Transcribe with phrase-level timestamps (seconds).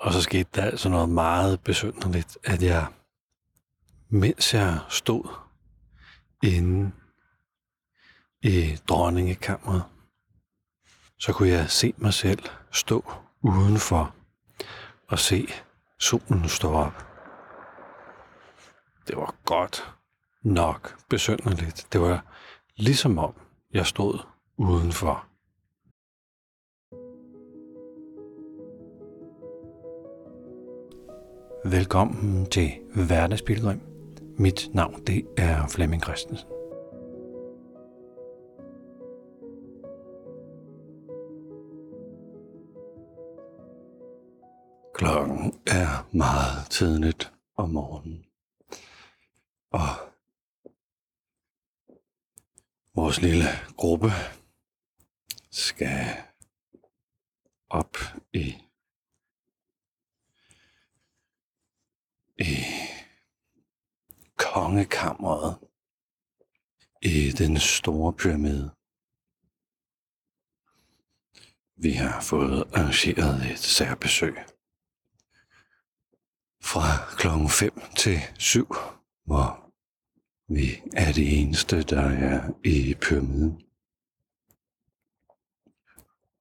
[0.00, 2.86] Og så skete der altså noget meget besynderligt, at jeg,
[4.08, 5.28] mens jeg stod
[6.42, 6.92] inde
[8.42, 9.84] i dronningekammeret,
[11.18, 12.42] så kunne jeg se mig selv
[12.72, 14.14] stå udenfor
[15.08, 15.46] og se
[15.98, 17.06] solen stå op.
[19.06, 19.94] Det var godt
[20.42, 21.86] nok besynderligt.
[21.92, 22.24] Det var
[22.76, 23.34] ligesom om
[23.72, 24.18] jeg stod
[24.56, 25.29] udenfor.
[31.64, 33.80] Velkommen til Hverdagsbilledrøm.
[34.38, 36.48] Mit navn det er Flemming Christensen.
[44.94, 48.24] Klokken er meget tidligt om morgenen.
[49.70, 49.88] Og
[52.94, 53.44] vores lille
[53.76, 54.08] gruppe
[55.50, 56.06] skal
[57.70, 57.96] op
[58.32, 58.54] i
[62.40, 62.64] i
[65.30, 65.58] kongekammeret
[67.02, 68.70] i den store pyramide.
[71.76, 74.36] Vi har fået arrangeret et særbesøg
[76.62, 78.74] fra klokken 5 til 7,
[79.24, 79.72] hvor
[80.48, 83.62] vi er de eneste, der er i pyramiden.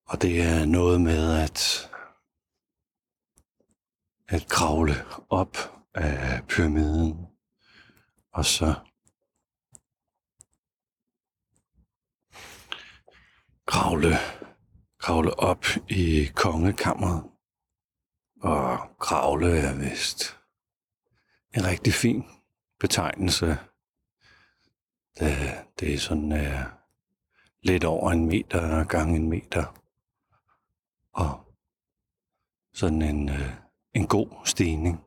[0.05, 1.89] Og det er noget med at,
[4.27, 4.95] at kravle
[5.29, 5.57] op
[5.93, 7.28] af pyramiden,
[8.31, 8.75] og så
[13.69, 14.15] kravle,
[14.99, 17.23] kravle op i kongekammeret.
[18.41, 20.39] Og kravle er vist
[21.55, 22.23] en rigtig fin
[22.79, 23.57] betegnelse.
[25.19, 26.63] Det, det er sådan uh,
[27.61, 29.81] lidt over en meter gange en meter.
[31.11, 31.53] Og
[32.73, 33.51] sådan en, uh,
[33.93, 35.03] en god stigning.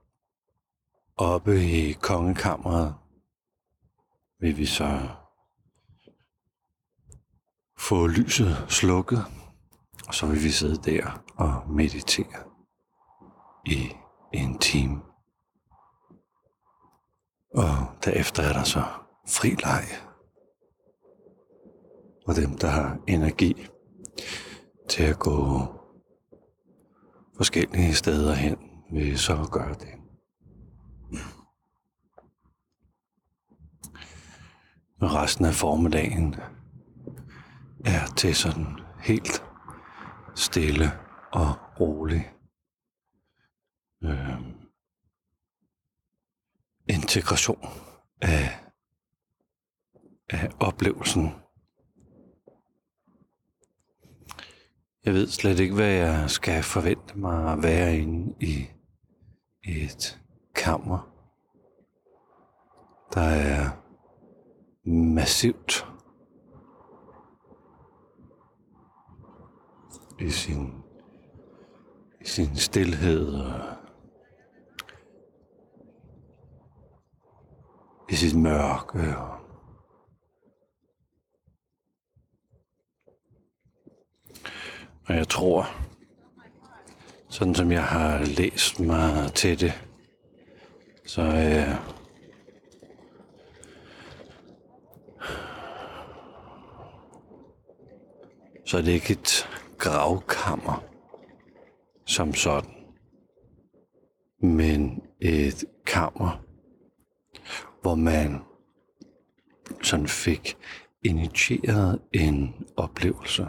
[1.17, 2.95] Oppe i kongekammeret
[4.43, 5.09] vil vi så
[7.79, 9.25] få lyset slukket,
[10.09, 12.45] og så vil vi sidde der og meditere
[13.67, 13.93] i
[14.35, 15.03] en time.
[17.55, 18.85] Og derefter er der så
[19.29, 19.85] fri leg.
[22.27, 23.67] Og dem, der har energi
[24.89, 25.67] til at gå
[27.37, 28.57] forskellige steder hen,
[28.93, 30.02] vil så gøre det.
[35.03, 36.35] Og resten af formiddagen
[37.85, 38.67] er til sådan
[39.01, 39.45] helt
[40.35, 40.93] stille
[41.33, 42.33] og rolig
[44.05, 44.41] øh,
[46.89, 47.69] integration
[48.21, 48.61] af,
[50.31, 51.35] af oplevelsen.
[55.05, 58.69] Jeg ved slet ikke, hvad jeg skal forvente mig at være inde i
[59.63, 60.21] et
[60.55, 61.09] kammer.
[63.15, 63.82] Der er
[64.85, 65.87] massivt
[70.21, 70.73] i sin,
[72.21, 73.77] i sin stillhed og
[78.11, 79.19] i sit mørke.
[79.19, 79.43] Og
[85.09, 85.67] og jeg tror,
[87.29, 89.73] sådan som jeg har læst mig til det,
[91.07, 92.02] så øh,
[98.73, 100.85] så er det ikke et gravkammer
[102.07, 102.71] som sådan,
[104.39, 106.45] men et kammer,
[107.83, 108.41] hvor man
[109.83, 110.57] sådan fik
[111.03, 113.47] initieret en oplevelse.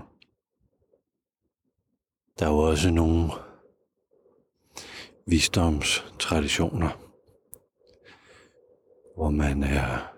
[2.40, 3.32] Der er jo også nogle
[5.28, 6.90] visdomstraditioner,
[9.16, 10.14] hvor man er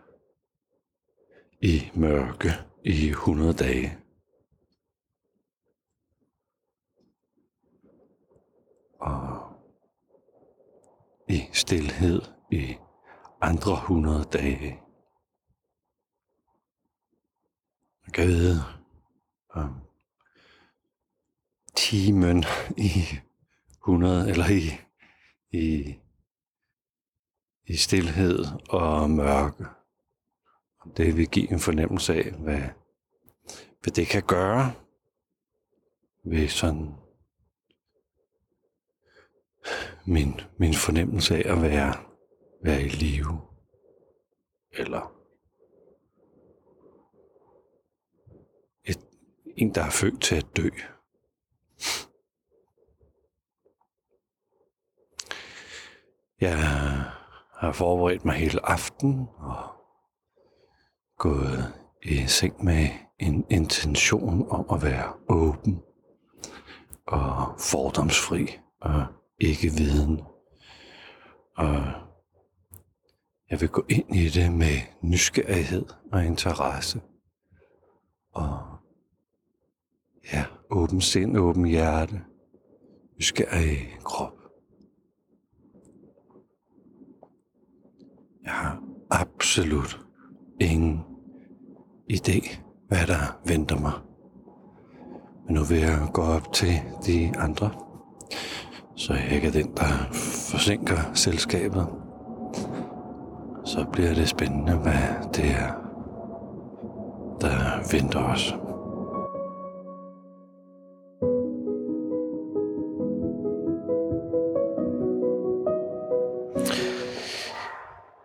[1.61, 2.49] i mørke
[2.83, 4.04] i 100 dage.
[11.27, 12.75] I stillhed i
[13.41, 14.81] andre 100 dage.
[18.05, 18.63] Jeg kan vide
[19.49, 19.81] om um,
[21.75, 22.43] timen
[22.77, 22.91] i
[23.83, 24.61] 100 eller i,
[25.57, 25.95] i,
[27.65, 29.65] i stillhed og mørke.
[30.97, 32.61] Det vil give en fornemmelse af, hvad,
[33.81, 34.73] hvad det kan gøre
[36.23, 37.04] ved sådan
[40.05, 41.93] min, min fornemmelse af at være,
[42.63, 43.41] være i live.
[44.71, 45.11] Eller
[48.83, 48.99] et,
[49.57, 50.69] en, der er født til at dø.
[56.41, 56.57] Jeg
[57.51, 59.75] har forberedt mig hele aften og
[61.17, 61.73] gået
[62.03, 62.87] i seng med
[63.19, 65.81] en intention om at være åben
[67.07, 69.05] og fordomsfri og
[69.39, 70.21] ikke viden.
[71.57, 71.75] Og
[73.49, 77.01] jeg vil gå ind i det med nysgerrighed og interesse.
[78.31, 78.59] Og
[80.33, 82.21] ja, åben sind, åben hjerte,
[83.17, 84.33] nysgerrig krop.
[88.43, 89.99] Jeg har absolut
[90.61, 90.99] ingen
[92.13, 93.93] idé, hvad der venter mig.
[95.45, 96.73] Men nu vil jeg gå op til
[97.05, 97.71] de andre,
[98.97, 100.13] så jeg ikke er den, der
[100.51, 101.87] forsinker selskabet.
[103.65, 105.73] Så bliver det spændende, hvad det er,
[107.41, 108.55] der venter os.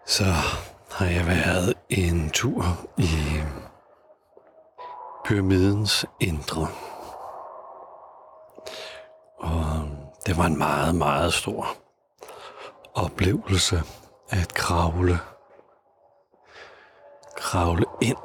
[0.06, 0.24] Så
[0.90, 2.64] har jeg været en tur
[2.98, 3.08] i
[5.24, 6.66] pyramidens indre.
[9.38, 9.80] Og
[10.30, 11.76] det var en meget, meget stor
[12.94, 13.82] oplevelse
[14.28, 15.18] at kravle.
[17.36, 18.16] Kravle ind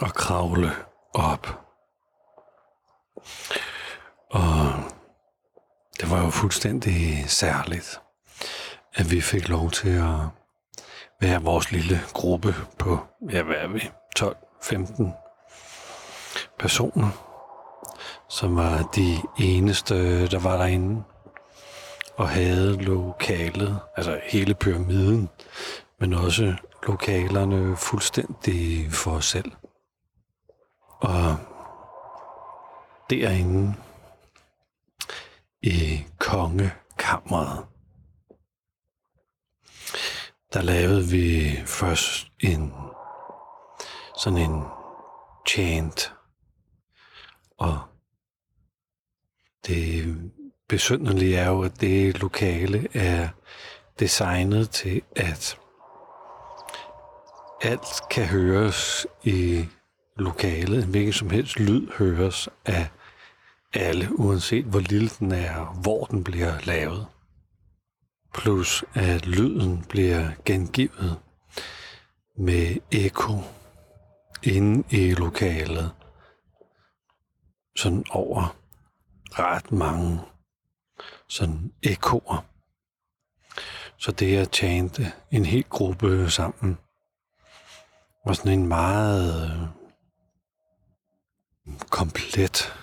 [0.00, 0.70] og kravle
[1.14, 1.46] op.
[4.30, 4.72] Og
[6.00, 8.00] det var jo fuldstændig særligt,
[8.94, 10.18] at vi fik lov til at
[11.20, 12.98] være vores lille gruppe på,
[13.30, 15.04] ja, hvad er vi, 12-15
[16.58, 17.27] personer,
[18.30, 21.04] som var de eneste, der var derinde
[22.16, 25.28] og havde lokalet, altså hele pyramiden,
[26.00, 26.54] men også
[26.86, 29.52] lokalerne fuldstændig for os selv.
[30.88, 31.36] Og
[33.10, 33.74] derinde
[35.62, 37.66] i kongekammeret,
[40.52, 42.72] der lavede vi først en
[44.16, 44.62] sådan en
[45.48, 46.14] chant.
[47.58, 47.78] Og
[49.66, 50.16] det
[50.68, 53.28] besynderlige er jo, at det lokale er
[53.98, 55.58] designet til, at
[57.62, 59.64] alt kan høres i
[60.16, 60.84] lokalet.
[60.84, 62.88] Hvilken som helst lyd høres af
[63.74, 67.06] alle, uanset hvor lille den er, hvor den bliver lavet
[68.34, 71.18] plus at lyden bliver gengivet
[72.38, 73.32] med eko
[74.42, 75.90] inde i lokalet.
[77.76, 78.56] Sådan over
[79.30, 80.20] ret mange
[81.28, 82.44] sådan ekoer.
[83.96, 86.78] Så det at tjente en hel gruppe sammen
[88.26, 89.68] var sådan en meget øh,
[91.90, 92.74] komplet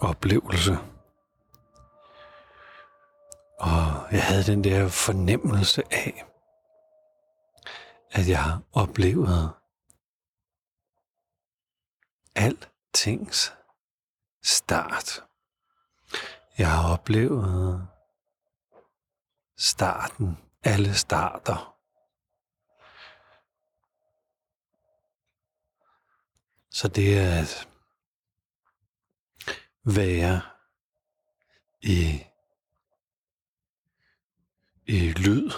[0.00, 0.78] oplevelse.
[3.58, 6.24] Og jeg havde den der fornemmelse af,
[8.10, 9.54] at jeg oplevede
[12.34, 13.54] altings
[14.44, 15.25] start.
[16.58, 17.88] Jeg har oplevet
[19.56, 21.76] starten, alle starter.
[26.70, 27.68] Så det er at
[29.84, 30.40] være
[31.82, 32.26] i
[34.86, 35.50] i lyd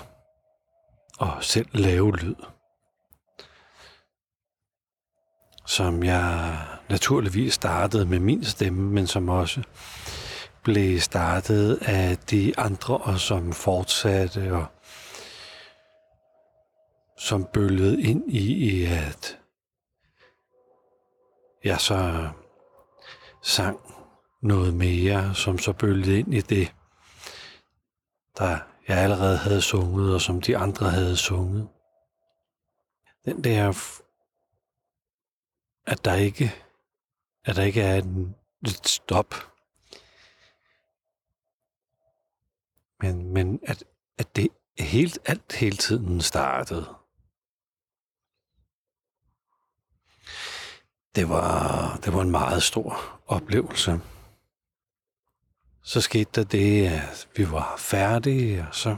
[1.19, 2.35] og selv lave lyd.
[5.67, 9.63] Som jeg naturligvis startede med min stemme, men som også
[10.69, 14.67] blev startet af de andre, og som fortsatte og
[17.19, 19.39] som bølgede ind i, i at
[21.65, 22.29] jeg så
[23.43, 23.81] sang
[24.43, 26.75] noget mere, som så bølgede ind i det,
[28.39, 28.59] der
[28.89, 31.69] jeg allerede havde sunget, og som de andre havde sunget.
[33.25, 33.69] Den der,
[35.87, 36.55] at der ikke,
[37.45, 38.35] at der ikke er en,
[38.67, 39.35] et stop.
[43.01, 43.85] Men, men at,
[44.19, 46.95] at det helt, alt hele tiden startede.
[51.15, 54.01] Det var, det var en meget stor oplevelse
[55.89, 58.97] så skete der det, at vi var færdige, og så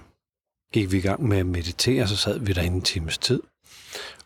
[0.72, 3.42] gik vi i gang med at meditere, så sad vi der en times tid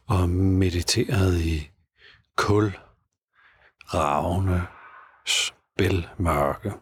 [0.07, 1.71] og mediterede i
[2.37, 2.79] kul,
[3.95, 4.67] ravne,
[5.27, 6.73] spil, mørke.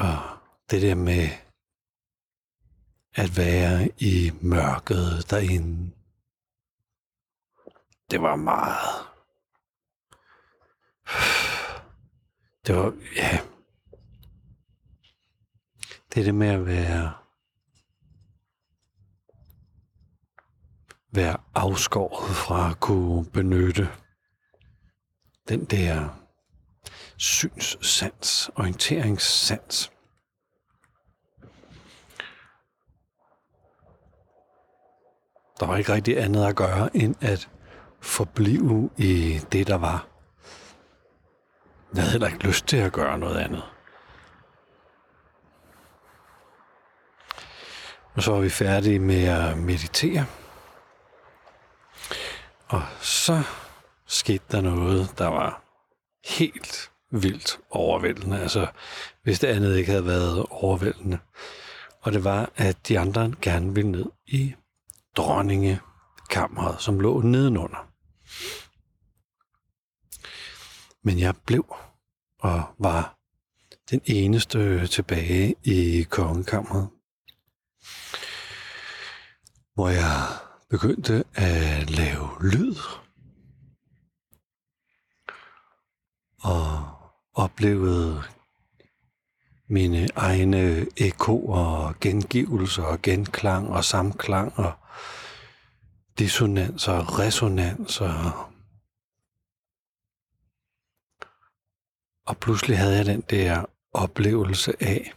[0.00, 0.38] Og
[0.70, 1.28] det der med
[3.14, 5.92] at være i mørket derinde,
[8.10, 9.06] det var meget.
[12.66, 13.40] Det var, ja,
[16.14, 17.12] Det er det med at være,
[21.12, 23.88] være afskåret fra at kunne benytte
[25.48, 26.19] den der
[27.20, 29.92] synssans, orienteringssans.
[35.60, 37.50] Der var ikke rigtig andet at gøre, end at
[38.00, 40.06] forblive i det, der var.
[41.94, 43.62] Jeg havde heller ikke lyst til at gøre noget andet.
[48.14, 50.26] Og så var vi færdige med at meditere.
[52.68, 53.42] Og så
[54.06, 55.62] skete der noget, der var
[56.38, 58.40] helt vildt overvældende.
[58.40, 58.66] Altså,
[59.22, 61.18] hvis det andet ikke havde været overvældende.
[62.00, 64.54] Og det var, at de andre gerne ville ned i
[65.16, 67.86] dronningekammeret, som lå nedenunder.
[71.02, 71.74] Men jeg blev
[72.38, 73.16] og var
[73.90, 76.88] den eneste tilbage i kongekammeret,
[79.74, 80.26] hvor jeg
[80.70, 82.76] begyndte at lave lyd
[86.42, 86.99] og
[87.44, 88.22] oplevede
[89.68, 94.72] mine egne ekoer, gengivelser og genklang og samklang og
[96.18, 98.46] dissonanser og resonanser.
[102.26, 105.12] Og pludselig havde jeg den der oplevelse af,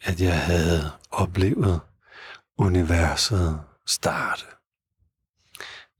[0.00, 1.80] at jeg havde oplevet
[2.58, 4.46] universet starte.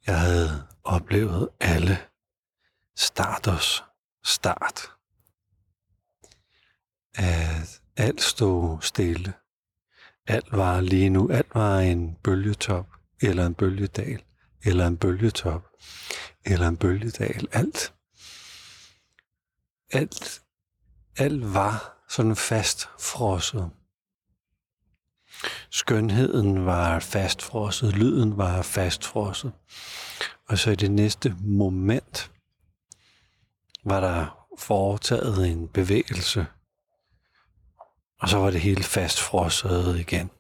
[0.07, 1.99] Jeg havde oplevet alle
[2.97, 3.86] starters
[4.27, 4.91] start.
[7.15, 9.33] At alt stod stille.
[10.27, 12.87] Alt var lige nu, alt var en bølgetop,
[13.23, 14.23] eller en bølgedal,
[14.65, 15.63] eller en bølgetop,
[16.45, 17.49] eller en bølgedal.
[17.53, 17.95] Alt.
[19.93, 20.43] Alt,
[21.17, 23.71] alt var sådan fast frosset.
[25.71, 29.53] Skønheden var fastfrosset, lyden var fastfrosset.
[30.49, 32.31] Og så i det næste moment
[33.87, 36.47] var der foretaget en bevægelse,
[38.21, 40.31] og så var det hele fastfrosset igen.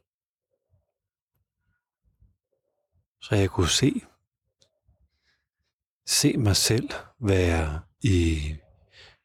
[3.21, 4.03] Så jeg kunne se,
[6.07, 8.57] se mig selv være i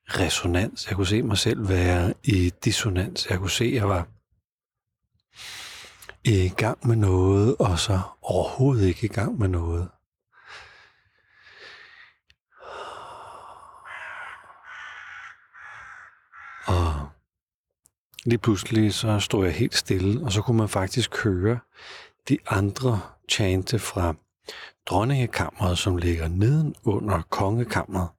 [0.07, 0.87] resonans.
[0.87, 3.27] Jeg kunne se mig selv være i dissonans.
[3.29, 4.07] Jeg kunne se, at jeg var
[6.23, 9.89] i gang med noget, og så overhovedet ikke i gang med noget.
[16.67, 17.09] Og
[18.25, 21.59] lige pludselig så stod jeg helt stille, og så kunne man faktisk høre
[22.29, 24.15] de andre chante fra
[24.85, 28.09] dronningekammeret, som ligger neden under kongekammeret.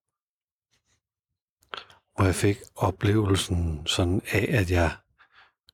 [2.14, 4.97] Og jeg fik oplevelsen sådan af, at jeg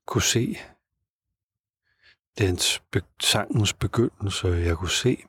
[0.05, 0.57] kunne se
[2.37, 4.47] dens be- sangens begyndelse.
[4.47, 5.23] Jeg kunne se,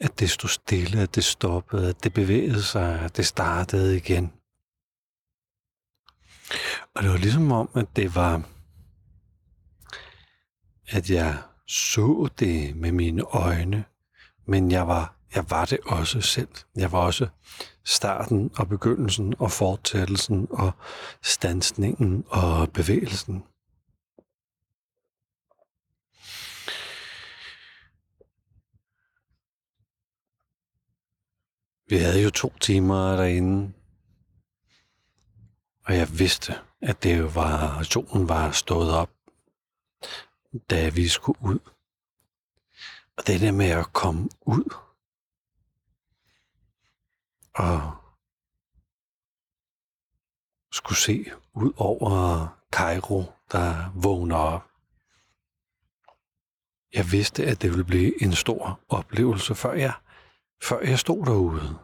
[0.00, 4.32] at det stod stille, at det stoppede, at det bevægede sig, at det startede igen.
[6.94, 8.42] Og det var ligesom om, at det var,
[10.88, 13.84] at jeg så det med mine øjne,
[14.46, 16.48] men jeg var, jeg var det også selv.
[16.76, 17.28] Jeg var også
[17.84, 20.72] starten og begyndelsen og fortsættelsen og
[21.22, 23.44] stansningen og bevægelsen.
[31.88, 33.72] Vi havde jo to timer derinde,
[35.84, 39.10] og jeg vidste, at det jo var, solen var stået op,
[40.70, 41.58] da vi skulle ud.
[43.16, 44.74] Og det der med at komme ud,
[47.54, 47.96] og
[50.72, 54.62] skulle se ud over Cairo, der vågner op.
[56.92, 59.94] Jeg vidste, at det ville blive en stor oplevelse, før jeg,
[60.62, 61.78] før jeg stod derude.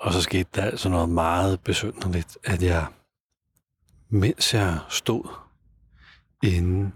[0.00, 2.86] Og så skete der altså noget meget besynderligt, at jeg,
[4.08, 5.28] mens jeg stod
[6.42, 6.92] inde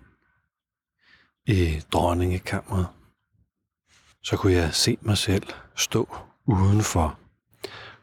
[1.46, 2.88] i dronningekammeret,
[4.22, 5.46] så kunne jeg se mig selv
[5.76, 7.18] stå udenfor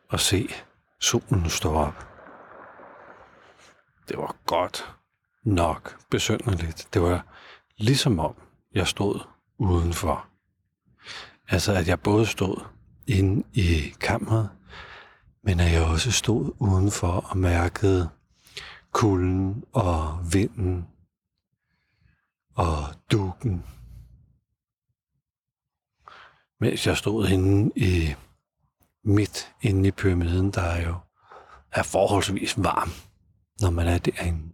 [0.09, 0.47] og se
[0.99, 2.07] solen stå op.
[4.07, 4.95] Det var godt
[5.43, 6.87] nok besynderligt.
[6.93, 7.25] Det var
[7.77, 8.35] ligesom om
[8.73, 9.19] jeg stod
[9.57, 10.27] udenfor.
[11.47, 12.63] Altså at jeg både stod
[13.07, 14.49] inde i kammeret,
[15.43, 18.09] men at jeg også stod udenfor og mærkede
[18.91, 20.87] kulden og vinden
[22.55, 22.77] og
[23.11, 23.63] dukken
[26.61, 28.15] mens jeg stod inde i
[29.03, 30.95] midt inde i pyramiden, der er jo
[31.71, 32.89] er forholdsvis varm,
[33.61, 34.53] når man er derinde.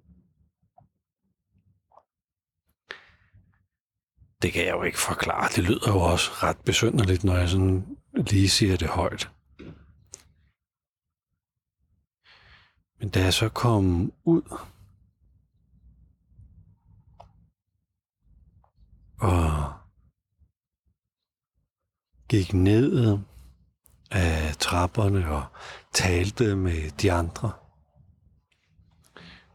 [4.41, 5.49] Det kan jeg jo ikke forklare.
[5.55, 9.31] Det lyder jo også ret besynderligt, når jeg sådan lige siger det højt.
[12.99, 14.57] Men da jeg så kom ud
[19.19, 19.73] og
[22.29, 23.17] gik ned
[24.11, 25.43] af trapperne og
[25.93, 27.51] talte med de andre.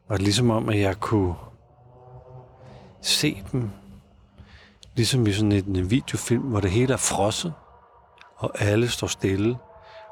[0.08, 1.34] Og ligesom om, at jeg kunne
[3.00, 3.70] se dem,
[4.94, 7.54] ligesom i sådan en videofilm, hvor det hele er frosset,
[8.36, 9.58] og alle står stille,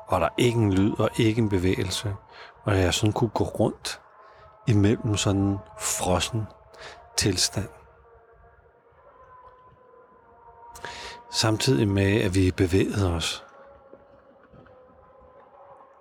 [0.06, 2.14] og der er ingen lyd og ikke en bevægelse,
[2.70, 4.00] og jeg sådan kunne gå rundt
[4.66, 6.46] imellem sådan en frossen
[7.16, 7.68] tilstand.
[11.30, 13.44] Samtidig med, at vi bevægede os.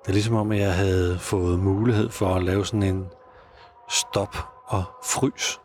[0.02, 3.12] Det er ligesom om, at jeg havde fået mulighed for at lave sådan en
[3.90, 4.36] stop
[4.66, 5.62] og frys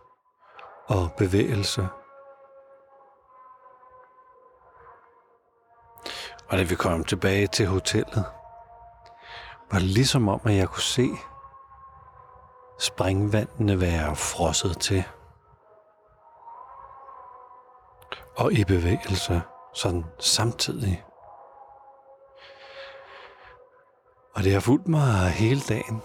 [0.86, 1.88] og bevægelse.
[6.48, 8.24] Og da vi kom tilbage til hotellet,
[9.74, 11.10] var det ligesom om, at jeg kunne se
[12.80, 15.04] springvandene være frosset til.
[18.36, 19.42] Og i bevægelse,
[19.74, 21.04] sådan samtidig.
[24.34, 26.02] Og det har fulgt mig hele dagen.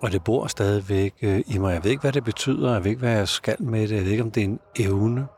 [0.00, 1.72] Og det bor stadigvæk øh, i mig.
[1.74, 2.72] Jeg ved ikke, hvad det betyder.
[2.72, 3.96] Jeg ved ikke, hvad jeg skal med det.
[3.96, 5.28] Jeg ved ikke, om det er en evne.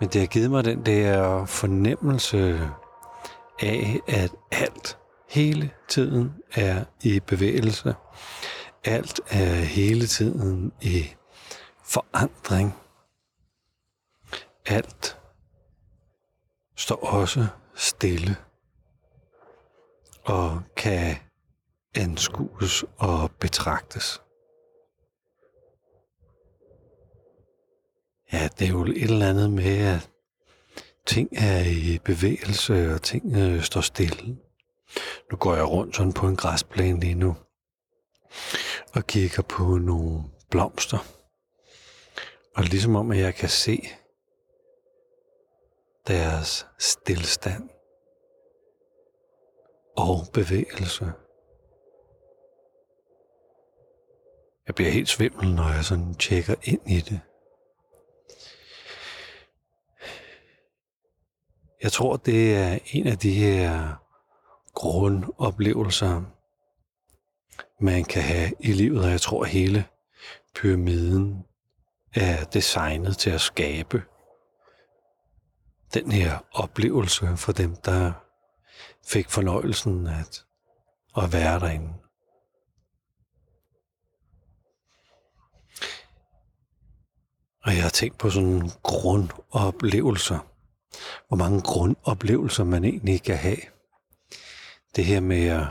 [0.00, 2.70] Men det har givet mig den der fornemmelse
[3.62, 4.98] af, at alt
[5.34, 7.94] hele tiden er i bevægelse.
[8.84, 11.04] Alt er hele tiden i
[11.84, 12.72] forandring.
[14.66, 15.18] Alt
[16.76, 18.36] står også stille
[20.24, 21.16] og kan
[21.94, 24.22] anskues og betragtes.
[28.32, 30.10] Ja, det er jo et eller andet med, at
[31.06, 34.36] ting er i bevægelse, og ting øh, står stille.
[35.30, 37.36] Nu går jeg rundt sådan på en græsplæne lige nu,
[38.94, 40.98] og kigger på nogle blomster.
[42.56, 43.88] Og ligesom om, at jeg kan se
[46.06, 47.70] deres stillstand
[49.96, 51.12] og bevægelse.
[54.66, 57.20] Jeg bliver helt svimmel, når jeg sådan tjekker ind i det.
[61.82, 64.03] Jeg tror, det er en af de her
[64.74, 66.22] grundoplevelser,
[67.80, 69.84] man kan have i livet, og jeg tror, hele
[70.54, 71.44] pyramiden
[72.14, 74.02] er designet til at skabe
[75.94, 78.12] den her oplevelse for dem, der
[79.06, 80.44] fik fornøjelsen at,
[81.16, 81.94] at være derinde.
[87.64, 90.38] Og jeg har tænkt på sådan grundoplevelser.
[91.28, 93.73] Hvor mange grundoplevelser man egentlig kan have.
[94.96, 95.66] Det her med at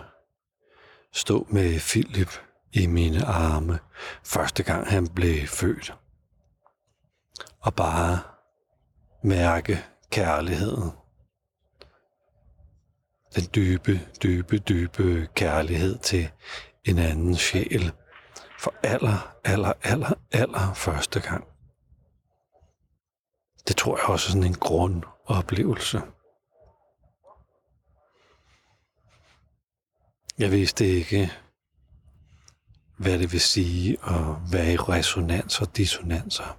[1.11, 2.39] stå med Philip
[2.73, 3.79] i mine arme,
[4.23, 5.93] første gang han blev født.
[7.59, 8.19] Og bare
[9.23, 10.91] mærke kærligheden.
[13.35, 16.29] Den dybe, dybe, dybe kærlighed til
[16.85, 17.91] en anden sjæl.
[18.59, 21.47] For aller, aller, aller, aller første gang.
[23.67, 26.01] Det tror jeg også er sådan en grundoplevelse.
[30.37, 31.31] Jeg vidste ikke,
[32.97, 36.57] hvad det vil sige at være i resonans og dissonanser.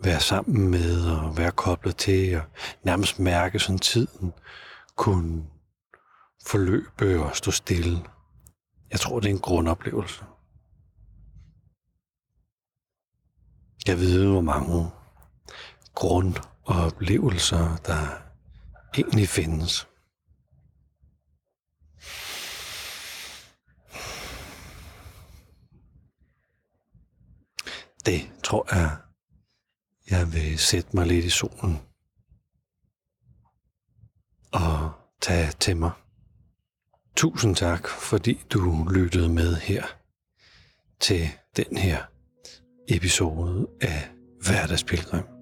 [0.00, 2.42] Være sammen med og være koblet til og
[2.82, 4.32] nærmest mærke sådan tiden
[4.96, 5.46] kunne
[6.46, 8.04] forløbe og stå stille.
[8.90, 10.24] Jeg tror, det er en grundoplevelse.
[13.86, 14.90] Jeg ved, hvor mange
[15.94, 18.22] grundoplevelser, der
[18.96, 19.88] egentlig findes.
[28.08, 28.96] Det tror jeg,
[30.10, 31.78] jeg vil sætte mig lidt i solen
[34.52, 35.90] og tage til mig.
[37.16, 39.84] Tusind tak, fordi du lyttede med her
[41.00, 42.02] til den her
[42.88, 44.10] episode af
[44.46, 45.37] Hverdagspilgrim.